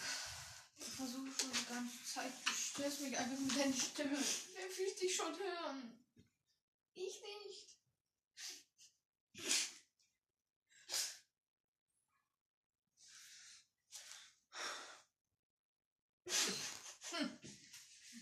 [0.78, 2.32] Ich versuche schon die ganze Zeit.
[2.46, 4.18] Du störst mich einfach mit deiner Stimme.
[4.56, 5.99] Wer fühlt dich schon hören?
[7.02, 7.78] Ich nicht.
[17.12, 17.40] Hm.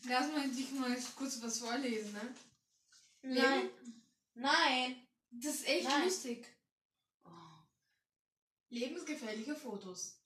[0.03, 2.35] Lass mal dich mal kurz was vorlesen, ne?
[3.23, 3.69] Nein.
[4.35, 5.07] Nein.
[5.31, 6.03] Das ist echt Nein.
[6.03, 6.47] lustig.
[8.69, 10.21] Lebensgefährliche Fotos.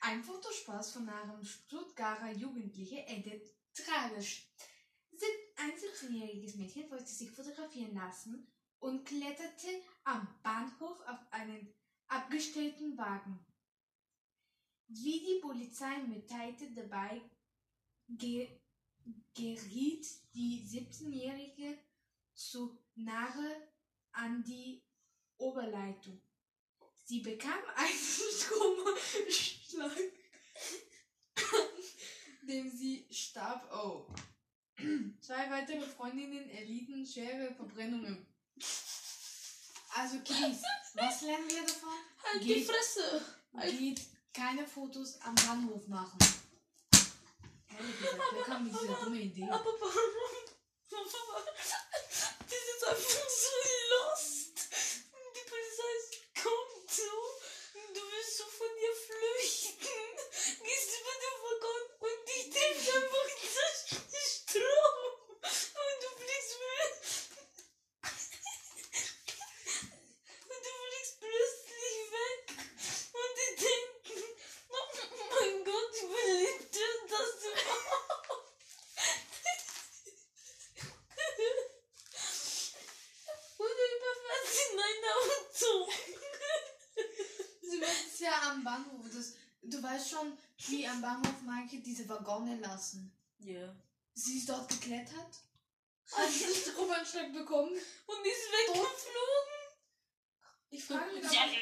[0.00, 4.48] Ein Fotospaß von einem Stuttgarter Jugendliche endet tragisch.
[5.56, 8.46] Ein 17-jähriges Mädchen wollte sich fotografieren lassen
[8.78, 9.68] und kletterte
[10.04, 11.72] am Bahnhof auf einen
[12.08, 13.38] abgestellten Wagen.
[14.88, 17.22] Wie die Polizei mitteilte, dabei
[18.08, 18.60] ge
[19.34, 21.78] geriet die 17-jährige
[22.34, 23.68] zu nahe
[24.12, 24.84] an die
[25.38, 26.20] Oberleitung.
[27.04, 29.98] Sie bekam einen Stromschlag,
[32.42, 33.68] dem sie starb.
[33.72, 34.06] Oh.
[35.20, 38.26] Zwei weitere Freundinnen erlitten schwere Verbrennungen.
[39.94, 40.62] Also Kies,
[40.94, 41.90] was lernen wir davon?
[42.24, 43.24] Halt die Geht- Fresse.
[43.56, 44.00] Halt Geht
[44.32, 46.18] keine Fotos am Bahnhof machen.
[47.78, 49.44] Ehrlich gesagt, wer kam mit dieser dumme Idee?
[49.50, 49.92] Aber warum?
[50.90, 50.96] Die
[52.66, 53.56] sind einfach so
[53.92, 54.56] lost.
[55.36, 55.94] Die Polizei
[56.42, 57.12] kommt so.
[57.94, 60.08] Du willst so von ihr flüchten.
[60.64, 65.00] Gehst über den Waggon und die trifft einfach den Strom.
[65.42, 66.52] Und du fliegst
[70.48, 72.44] Und du fliegst plötzlich weg.
[73.20, 74.22] Und die denken,
[74.68, 74.88] oh
[75.40, 78.52] mein Gott, überlebt er das überhaupt?
[83.58, 85.70] Oder überfährt sie in ein Auto.
[87.62, 89.06] Sie wird ja am Bahnhof.
[89.14, 90.36] Das, du weißt schon,
[90.68, 93.12] wie am Bahnhof manche diese Waggone lassen.
[93.38, 93.74] Ja.
[94.14, 95.16] Sie ist dort geklettert,
[96.12, 97.72] hat einen Stromanschlag bekommen.
[97.72, 99.62] Und ist weggeflogen.
[100.70, 101.52] Ich frage mich, Ja, aber,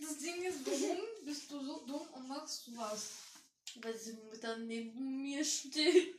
[0.00, 3.10] das Ding ist, warum bist du so dumm und machst du was?
[3.76, 6.18] Weil sie dann neben mir steht.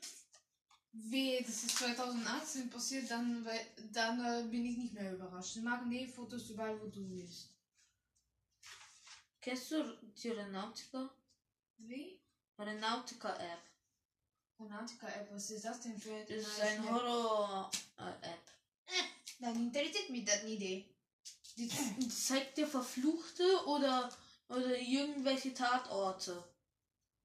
[0.92, 3.48] Weh, das ist 2018 passiert, dann,
[3.92, 5.54] dann äh, bin ich nicht mehr überrascht.
[5.54, 7.50] Sie machen eh Fotos überall, wo du willst.
[9.40, 9.98] Kennst du
[11.80, 11.88] die Renautica?
[11.88, 12.20] Wie?
[12.58, 13.60] Renautica-App.
[14.60, 18.52] Romantica-App, was ist das denn für Das ist eine Horror-App.
[19.40, 20.62] Dann interessiert mich das nicht.
[20.62, 20.90] Die
[21.58, 21.70] die
[22.10, 24.10] zeigt dir Verfluchte oder,
[24.50, 26.44] oder irgendwelche Tatorte.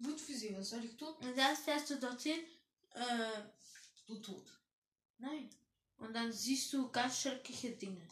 [0.02, 1.14] Gut für sie, was soll ich tun?
[1.20, 2.40] Und dann fährst du dorthin.
[2.94, 3.42] Äh,
[4.06, 4.46] Du tot.
[5.18, 5.48] nein.
[5.96, 8.06] Und dann siehst du ganz schreckliche Dinge,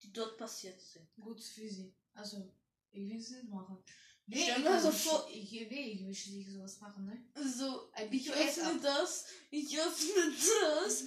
[0.00, 1.06] die dort passiert sind.
[1.20, 1.92] Gut für sie.
[2.14, 2.50] Also,
[2.92, 3.82] ich will es nicht machen.
[4.30, 7.24] Stell ich, mir so vor- ich, ich, nee, ich will nicht sowas machen, ne?
[7.50, 11.04] So, ich öffne das, ich öffne das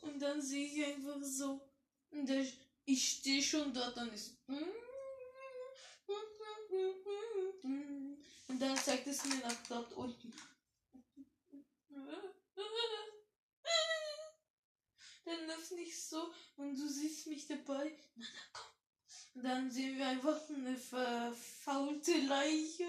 [0.00, 1.60] und dann sehe ich einfach so.
[2.10, 2.30] Und
[2.86, 4.36] ich stehe schon dort und ist.
[8.48, 10.32] Und dann zeigt es mir nach dort unten.
[15.24, 17.94] Dann öffne ich so und du siehst mich dabei.
[18.16, 18.67] Na, na komm.
[19.42, 22.88] Dann sehen wir einfach eine verfaulte Leiche.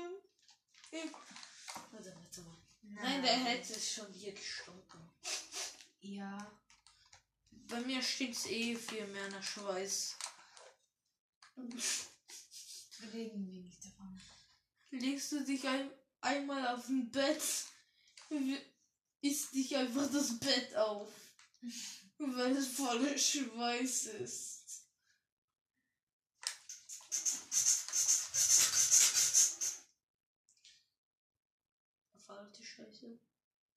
[1.92, 2.58] Warte, warte mal.
[2.82, 5.10] Nein, der Held ist schon hier gestorben.
[6.02, 6.52] Ja.
[7.52, 10.16] Bei mir stinkt's eh viel mehr nach Schweiß.
[13.14, 14.20] Reden wir nicht davon.
[14.90, 17.44] Legst du dich ein, einmal auf ein Bett,
[19.22, 21.10] isst dich einfach das Bett auf.
[22.18, 24.59] Weil es voller Schweiß ist.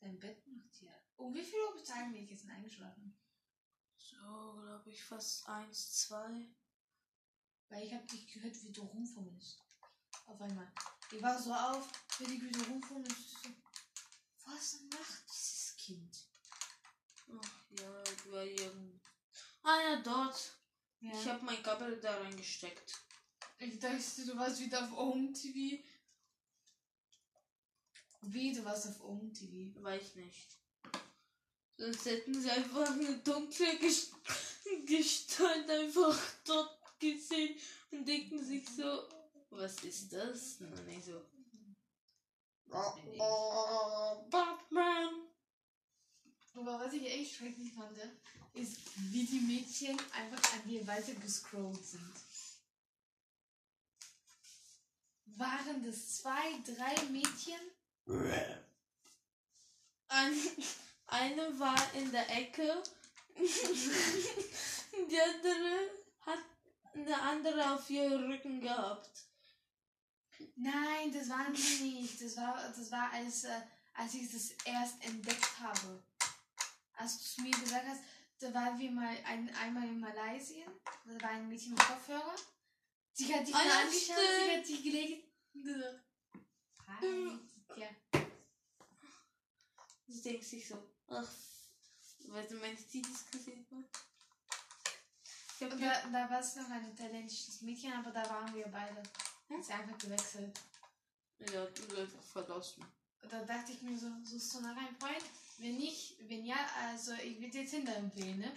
[0.02, 0.92] Dein Bett macht hier.
[1.16, 3.16] Um wie viel Uhr du eigentlich jetzt eingeschlafen?
[3.96, 4.16] So,
[4.60, 6.48] glaube ich, fast eins, zwei.
[7.68, 9.62] Weil ich habe dich gehört, wie du rumfummelst.
[10.26, 10.72] Auf einmal.
[11.12, 11.88] Ich war so auf,
[12.18, 13.08] wenn ich wieder rumfummel.
[13.08, 13.48] So,
[14.44, 16.26] was macht dieses Kind?
[17.40, 19.00] Ach ja, war irgend.
[19.62, 20.58] Ah ja, dort.
[20.98, 21.12] Ja.
[21.12, 23.04] Ich habe mein Kabel da reingesteckt.
[23.58, 25.84] Ich dachte, du warst wieder auf Home TV.
[28.22, 28.96] Wie, du warst auf
[29.34, 29.82] TV?
[29.82, 30.56] Weiß nicht.
[31.76, 34.10] Sonst hätten sie einfach eine dunkle Ges-
[34.86, 37.58] Gestalt einfach dort gesehen
[37.90, 39.08] und denken sich so,
[39.50, 40.60] was ist das?
[40.60, 41.20] Und ich so,
[43.18, 45.26] oh, Batman.
[46.54, 47.98] Aber was ich echt schrecklich fand,
[48.54, 48.76] ist,
[49.10, 52.12] wie die Mädchen einfach an dir weiter gescrollt sind.
[55.36, 57.60] Waren das zwei, drei Mädchen?
[60.08, 60.34] Ein,
[61.06, 62.82] eine war in der Ecke,
[63.36, 66.38] die andere hat
[66.94, 69.10] eine andere auf ihrem Rücken gehabt.
[70.56, 72.20] Nein, das waren sie nicht.
[72.20, 73.60] Das war, das war als, äh,
[73.94, 76.02] als ich das erst entdeckt habe.
[76.94, 78.00] Als du es mir gesagt hast,
[78.38, 80.66] da waren wir mal ein, einmal in Malaysia.
[81.06, 82.34] Da war ein Mädchen mit Kopfhörer.
[83.14, 85.28] Sie hat dich Ah, ja, angeschaut, sie hat dich gelegt.
[86.86, 87.38] Hi.
[87.76, 87.88] Ja.
[90.08, 90.76] Sie denkt sich so,
[91.08, 91.28] ach,
[92.28, 94.06] weil du meine Titis gesehen hast.
[95.60, 99.02] Da, da war es noch ein italienisches Mädchen, aber da waren wir beide.
[99.58, 100.58] Ist einfach gewechselt.
[101.38, 102.84] ja, du einfach verlassen.
[103.30, 105.24] Da dachte ich mir so, suchst du nach einem Freund?
[105.58, 108.52] Wenn nicht, wenn ja, also ich würde dir Tinder empfehlen, ne?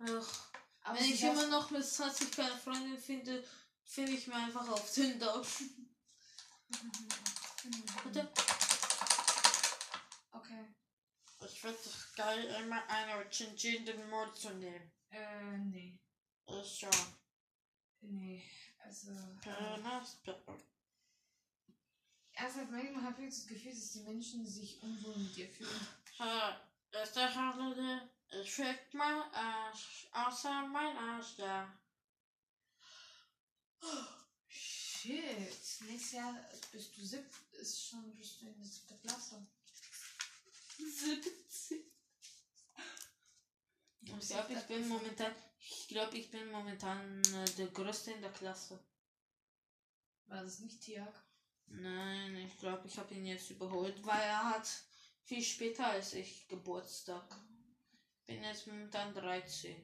[0.00, 0.50] Ach,
[0.82, 3.42] Aber wenn ich immer noch mit 20 keine Freundin finde,
[3.84, 5.42] finde ich mir einfach auf Tinder.
[8.04, 8.32] Bitte?
[10.32, 10.64] Okay.
[11.44, 14.92] Ich finde es geil, immer eine Chinchi in den Mund zu nehmen.
[15.10, 15.98] Äh, nee.
[16.46, 16.90] Ist schon.
[18.00, 18.44] Nee.
[18.78, 19.10] Also.
[19.12, 20.20] Äh, Penis,
[22.34, 25.86] ernsthaft, manchmal habe ich das Gefühl, dass die Menschen sich unwohl mit dir fühlen.
[27.02, 28.00] Ist der Holiday?
[28.32, 31.72] Ich fick mein Arsch, außer mein Arsch da.
[35.00, 35.80] Shit.
[35.88, 36.34] Nächstes Jahr
[36.72, 39.46] bist du sieb, ist schon, bist du in der siebten Klasse.
[40.76, 41.78] 17.
[44.02, 48.32] Ich glaube, ich bin momentan, ich glaube, ich bin momentan äh, der Größte in der
[48.32, 48.78] Klasse.
[50.26, 51.14] War das nicht Tiag?
[51.68, 54.68] Nein, ich glaube, ich habe ihn jetzt überholt, weil er hat
[55.22, 57.24] viel später als ich Geburtstag.
[58.26, 59.76] Bin jetzt momentan 13.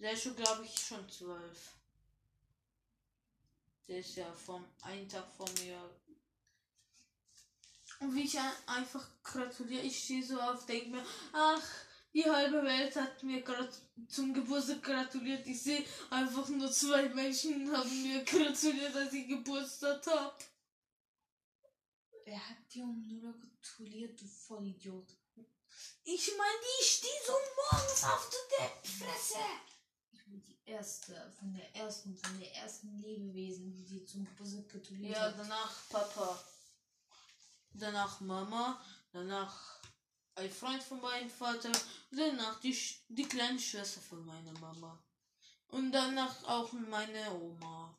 [0.00, 1.75] Der ist schon, glaube ich, schon 12.
[3.88, 5.78] Der ist ja vom einen Tag von mir.
[8.00, 11.62] Und wie ich ein- einfach gratuliere, ich stehe so auf, denke mir, ach,
[12.12, 13.72] die halbe Welt hat mir gerade
[14.08, 15.46] zum Geburtstag gratuliert.
[15.46, 20.36] Ich sehe einfach nur zwei Menschen haben mir gratuliert, als ich Geburtstag habe.
[22.24, 25.08] Wer hat dir um 0 Uhr gratuliert, du Vollidiot?
[26.04, 29.38] Ich meine, ich stehe so morgens auf der Fresse.
[30.26, 35.22] Die erste, von der ersten, von der ersten Lebewesen, die dir zum Geburtstag gratuliert Ja,
[35.22, 35.38] hat.
[35.38, 36.44] danach Papa.
[37.70, 38.80] Danach Mama.
[39.12, 39.80] Danach
[40.34, 41.72] ein Freund von meinem Vater.
[42.10, 42.76] Danach die,
[43.08, 45.02] die kleine Schwester von meiner Mama.
[45.68, 47.96] Und danach auch meine Oma.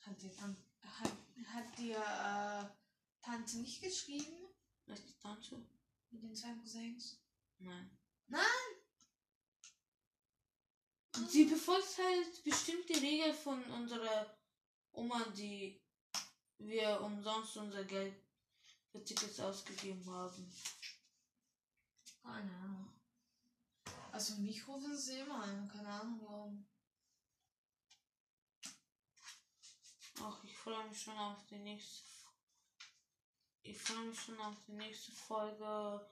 [0.00, 1.12] Hat dir, Tan hat,
[1.46, 4.48] hat dir äh, Tante nicht geschrieben?
[4.86, 5.56] Die Tante?
[6.10, 7.20] Mit den zwei Cousins?
[7.58, 7.90] Nein.
[8.28, 8.75] Nein!
[11.24, 14.36] Sie befolgt halt bestimmt die Regel von unserer
[14.92, 15.80] Oma, die
[16.58, 18.14] wir umsonst unser Geld
[18.90, 20.52] für Tickets ausgegeben haben.
[22.22, 22.92] Keine Ahnung.
[24.12, 26.66] Also mich rufen sie immer an, keine Ahnung warum.
[30.22, 32.08] Ach, ich freue mich schon auf die nächste.
[33.62, 36.10] Ich freue mich schon auf die nächste Folge.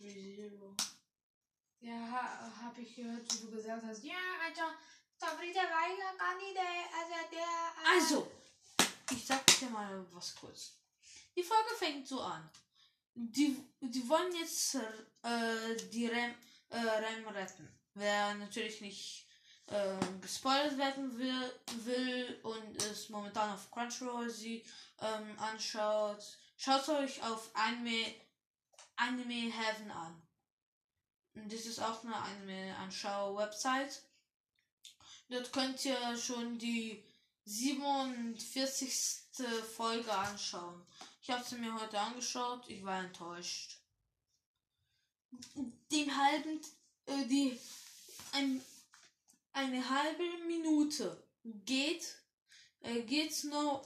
[0.00, 0.76] ReZero.
[1.82, 4.04] Ja, ha, hab ich gehört, wie du gesagt hast.
[4.04, 4.14] Ja,
[4.46, 4.62] also,
[5.18, 6.62] Sabrina ja gar nicht der,
[6.96, 7.40] also der.
[7.40, 8.30] äh, Also,
[9.10, 10.78] ich sag dir mal was kurz.
[11.34, 12.48] Die Folge fängt so an.
[13.14, 16.34] Die, die wollen jetzt äh, die Rem,
[16.68, 17.68] äh, Rem retten.
[17.94, 19.26] Wer natürlich nicht
[19.66, 21.52] äh, gespoilert werden will,
[21.84, 24.64] will und es momentan auf Crunchyroll sie
[25.00, 28.14] ähm, anschaut, schaut euch auf Anime,
[28.94, 30.21] Anime Heaven an.
[31.34, 34.02] Das ist auch eine Anime-Anschau-Website.
[35.28, 37.02] Dort könnt ihr schon die
[37.44, 39.22] 47.
[39.74, 40.86] Folge anschauen.
[41.22, 42.68] Ich habe sie mir heute angeschaut.
[42.68, 43.78] Ich war enttäuscht.
[45.90, 46.60] Den halben,
[47.06, 47.58] äh, die
[48.32, 48.62] ein,
[49.52, 51.22] eine halbe Minute
[51.64, 52.16] geht,
[52.80, 53.82] äh, geht's nur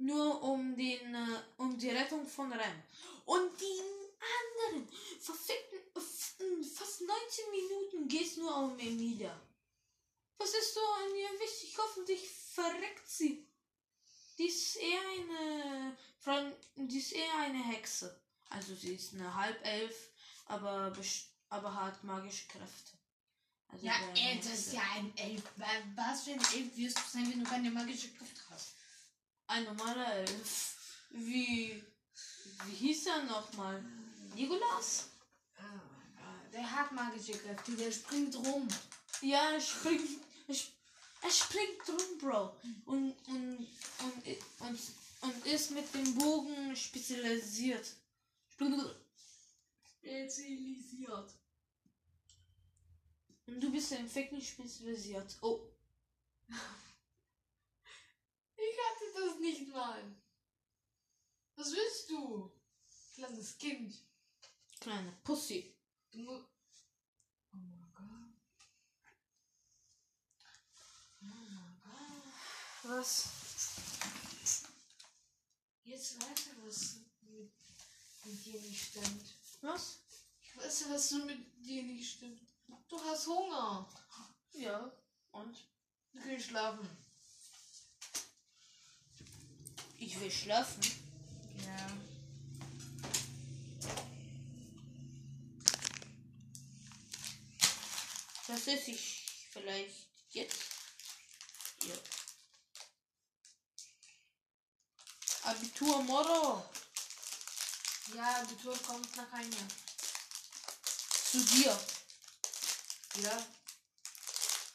[0.00, 2.82] nur um den äh, um die Rettung von Rem.
[3.26, 3.80] Und die
[4.30, 4.88] anderen
[5.20, 9.38] verfickten äh, fast 19 Minuten geht's nur um Emilia.
[10.38, 11.76] Was ist so an ihr wichtig?
[11.78, 13.46] Hoffentlich verreckt sie.
[14.38, 18.18] Die ist eher eine Freund, die ist eher eine Hexe.
[18.48, 20.08] Also sie ist eine Halbelf,
[20.46, 20.92] aber
[21.50, 22.92] aber hat magische Kräfte.
[23.68, 25.42] Also Ja, ey, das ist ja ein Elf.
[25.56, 28.74] Wa- Was für ein Elf wirst du sein, wenn du keine magische Kraft hast?
[29.50, 30.76] Ein normaler Elf.
[31.10, 31.82] Wie
[32.66, 33.82] wie hieß er nochmal?
[34.34, 35.08] Nikolas?
[35.56, 38.68] Ah, Der hat magische Kräfte, der springt rum.
[39.22, 40.20] Ja, er springt.
[40.46, 40.76] Er, sp-
[41.30, 42.56] springt rum, Bro.
[42.86, 44.26] Und, und, und,
[44.60, 44.80] und,
[45.22, 47.86] und ist mit dem Bogen spezialisiert.
[49.98, 51.34] Spezialisiert.
[53.46, 55.36] Und du bist im nicht spezialisiert.
[55.42, 55.60] Oh,
[58.62, 60.02] Ich hatte das nicht mal.
[61.56, 62.52] Was willst du?
[63.14, 63.94] Kleines Kind.
[64.80, 65.74] kleine Pussy.
[66.10, 66.44] Du mu-
[67.52, 68.34] Oh mein Gott.
[71.22, 72.32] Oh mein Gott.
[72.84, 73.28] Was?
[75.84, 77.52] Jetzt weiß ich, was mit,
[78.24, 79.34] mit dir nicht stimmt.
[79.60, 79.98] Was?
[80.40, 82.40] Ich weiß, was mit dir nicht stimmt.
[82.88, 83.88] Du hast Hunger.
[84.52, 84.92] Ja.
[85.32, 85.68] Und?
[86.12, 86.88] Du gehst schlafen.
[90.00, 90.80] Ich will schlafen.
[91.58, 91.86] Ja.
[98.48, 100.62] Das esse ich vielleicht jetzt.
[101.82, 101.94] Ja.
[105.50, 106.64] Abitur Moro.
[108.16, 109.68] Ja, Tour kommt nach einem Jahr.
[111.30, 111.78] Zu dir.
[113.22, 113.46] Ja.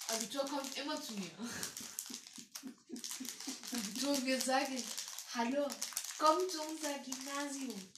[0.10, 1.32] Abitur kommt immer zu mir.
[3.74, 4.84] Abitur wird sagen,
[5.36, 5.68] hallo,
[6.18, 7.92] komm zu unser Gymnasium.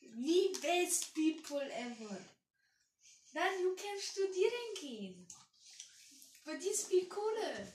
[0.00, 2.18] We best people ever.
[3.32, 5.28] Dann du kannst studieren gehen.
[6.44, 7.72] Für die viel Kohle.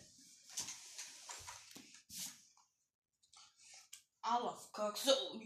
[4.21, 5.41] Alaf kakso.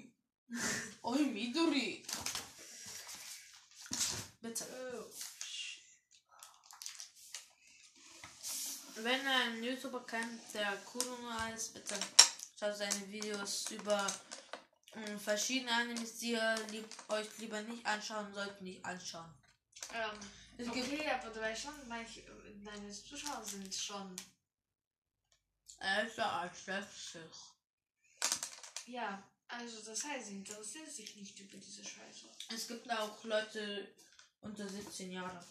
[1.03, 2.05] Oi Midori.
[4.41, 4.66] Bitte.
[4.99, 5.11] Oh.
[8.97, 11.95] Wenn einen YouTuber kennt, der Kuruma ist, bitte
[12.58, 14.06] schaut seine Videos über
[14.95, 19.34] ähm, verschiedene Animes, die ihr lieb, euch lieber nicht anschauen sollt, nicht anschauen.
[19.93, 20.20] Ähm,
[20.58, 22.24] Es gibt okay, aber du weißt schon, manche
[22.64, 24.16] deine Zuschauer sind schon.
[25.80, 27.22] älter als 60.
[28.88, 32.26] Ja, also das heißt, sie interessieren sich nicht über diese Scheiße.
[32.53, 33.88] Es gibt auch Leute
[34.41, 35.43] unter 17 Jahre.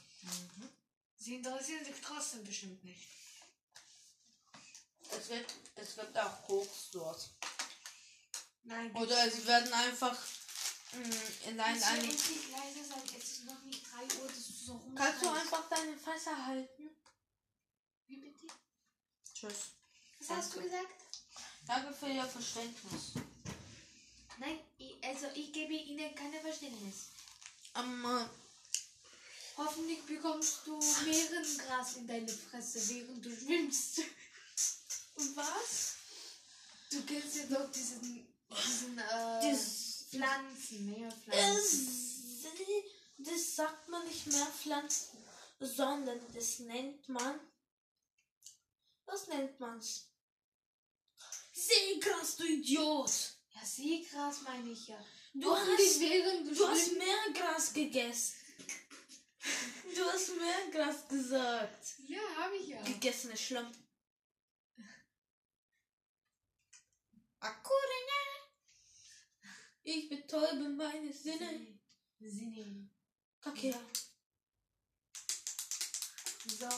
[1.16, 3.06] Sie interessieren sich trotzdem bestimmt nicht.
[5.18, 5.46] Es wird,
[5.76, 7.28] es gibt auch Koks dort.
[8.64, 10.16] Nein, Oder es werden einfach
[10.92, 11.16] mh,
[11.48, 13.02] in ein, Kannst du eine, endlich leise sein?
[13.18, 14.96] Es ist noch nicht 3 Uhr, dass du so rumschreist.
[14.96, 16.90] Kannst du einfach deine Fresse halten?
[18.06, 18.46] Wie bitte?
[19.34, 19.72] Tschüss.
[20.20, 20.94] Was hast du gesagt?
[21.66, 23.12] Danke für Ihr Verständnis.
[24.38, 27.06] Nein, ich, also ich gebe Ihnen keine Verständnis.
[27.76, 28.24] Ähm, äh,
[29.56, 34.00] Hoffentlich bekommst du Meerengras in deine Fresse, während du schwimmst.
[35.16, 35.94] Was?
[36.90, 38.00] Du kennst ja doch diesen,
[38.50, 42.42] diesen, äh, Das, Pflanzen, Meerpflanzen.
[42.42, 45.18] das, das sagt man nicht mehr Pflanzen,
[45.60, 47.40] sondern das nennt man.
[49.06, 50.08] Was nennt man's?
[51.52, 53.10] Seegras, du Idiot!
[53.54, 55.04] Ja, Seegras meine ich ja.
[55.34, 56.92] Du Hoffentlich hast, du, hast.
[56.92, 58.34] Meergras gegessen.
[59.94, 61.86] Du hast Meergras gesagt.
[62.08, 62.82] Ja, habe ich ja.
[62.82, 63.70] Gegessene Schlamm.
[69.86, 71.78] Ich betäube meine Sinne.
[72.18, 72.88] Sinne.
[73.44, 73.74] Okay.
[76.46, 76.68] So,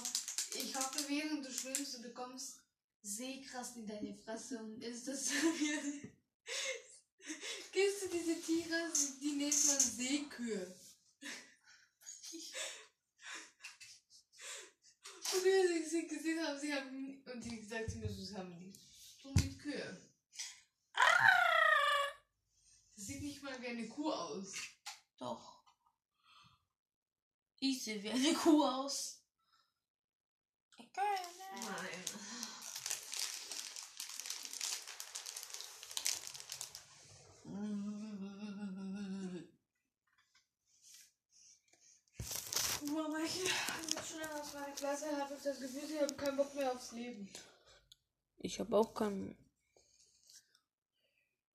[0.59, 2.61] ich hoffe, während du schwimmst, du bekommst
[3.03, 6.13] Seegras in deine Fresse und ist das wie.
[7.73, 10.77] Kennst du diese Tiere, die nennt man Seekühe?
[15.33, 17.23] Und wie sie gesehen haben, sie haben.
[17.33, 20.06] Und die gesagt zu mir, so, sie haben zu tun mit Kühe.
[22.95, 24.53] Das sieht nicht mal wie eine Kuh aus.
[25.19, 25.63] Doch.
[27.59, 29.23] Ich sehe wie eine Kuh aus.
[30.97, 32.05] Nein.
[42.89, 43.43] Boah, manche
[43.95, 47.29] Mitschüler aus meiner Klasse habe ich das Gefühl, sie haben keinen Bock mehr aufs Leben.
[48.39, 49.37] Ich habe auch keinen.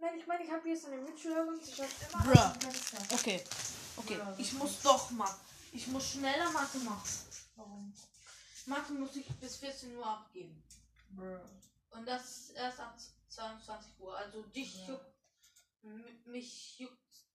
[0.02, 2.60] Nein, ich meine, ich habe jetzt eine Mitschülerin, sie schaut immer Bruh.
[2.60, 3.16] dem Fenster.
[3.16, 3.44] Okay.
[3.98, 4.18] Okay.
[4.18, 5.34] Ja, Ich muss doch mal.
[5.72, 7.10] Ich muss schneller Mathe machen.
[7.56, 7.94] Warum?
[8.66, 10.64] Mathe muss ich bis 14 Uhr abgeben.
[11.92, 12.98] Und das erst ab
[13.30, 14.18] 22 Uhr.
[14.18, 14.88] Also dich Ja.
[14.90, 16.26] juckt.
[16.26, 17.26] Mich juckt.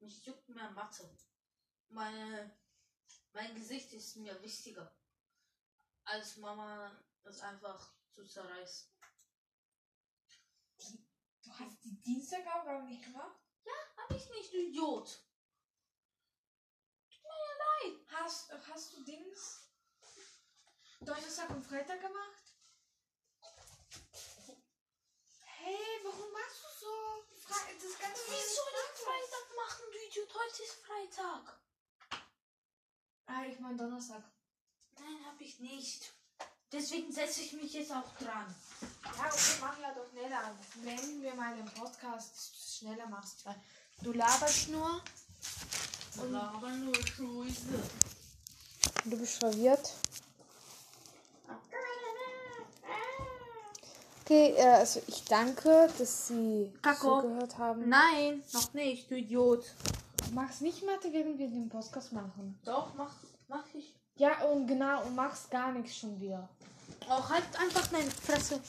[0.00, 1.08] Mich juckt mehr Mathe.
[1.88, 2.50] Meine,
[3.32, 4.92] mein Gesicht ist mir wichtiger.
[6.04, 6.90] Als Mama
[7.24, 8.91] es einfach zu zerreißen.
[11.42, 13.40] Du hast die Dienstagaufgabe nicht gemacht?
[13.96, 15.22] Hab ich nicht, du Idiot.
[18.12, 19.68] Hast, hast du Dings?
[21.00, 22.54] Donnerstag und Freitag gemacht?
[25.40, 27.24] Hey, warum machst du so?
[27.40, 30.34] Fre das ganze Wie soll ich Freitag machen, du Idiot?
[30.34, 31.62] Heute ist Freitag.
[33.26, 34.22] Ah, ich meine Donnerstag.
[34.92, 36.12] Nein, hab ich nicht.
[36.72, 38.54] Deswegen setze ich mich jetzt auch dran.
[39.04, 40.54] Ja, okay, mach ja doch schneller.
[40.82, 43.56] Wenn wir mal den Podcast schneller machst, weil
[44.02, 45.02] du laberst nur.
[46.20, 47.82] Und aber nur Scheiße.
[49.04, 49.92] Du bist verwirrt.
[54.24, 57.20] Okay, äh, also ich danke, dass Sie Kako.
[57.20, 57.88] zugehört haben.
[57.88, 59.64] Nein, noch nicht, du Idiot.
[60.26, 62.58] Du machst nicht Mathe, während wir den Podcast machen.
[62.64, 63.12] Doch, mach,
[63.48, 63.91] mach ich.
[64.16, 66.48] Ja, und genau, und machst gar nichts schon wieder.
[67.08, 68.60] Auch halt einfach deine Fresse.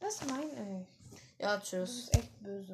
[0.00, 1.40] Das meine ich.
[1.42, 2.06] Ja, tschüss.
[2.06, 2.68] bist echt böse.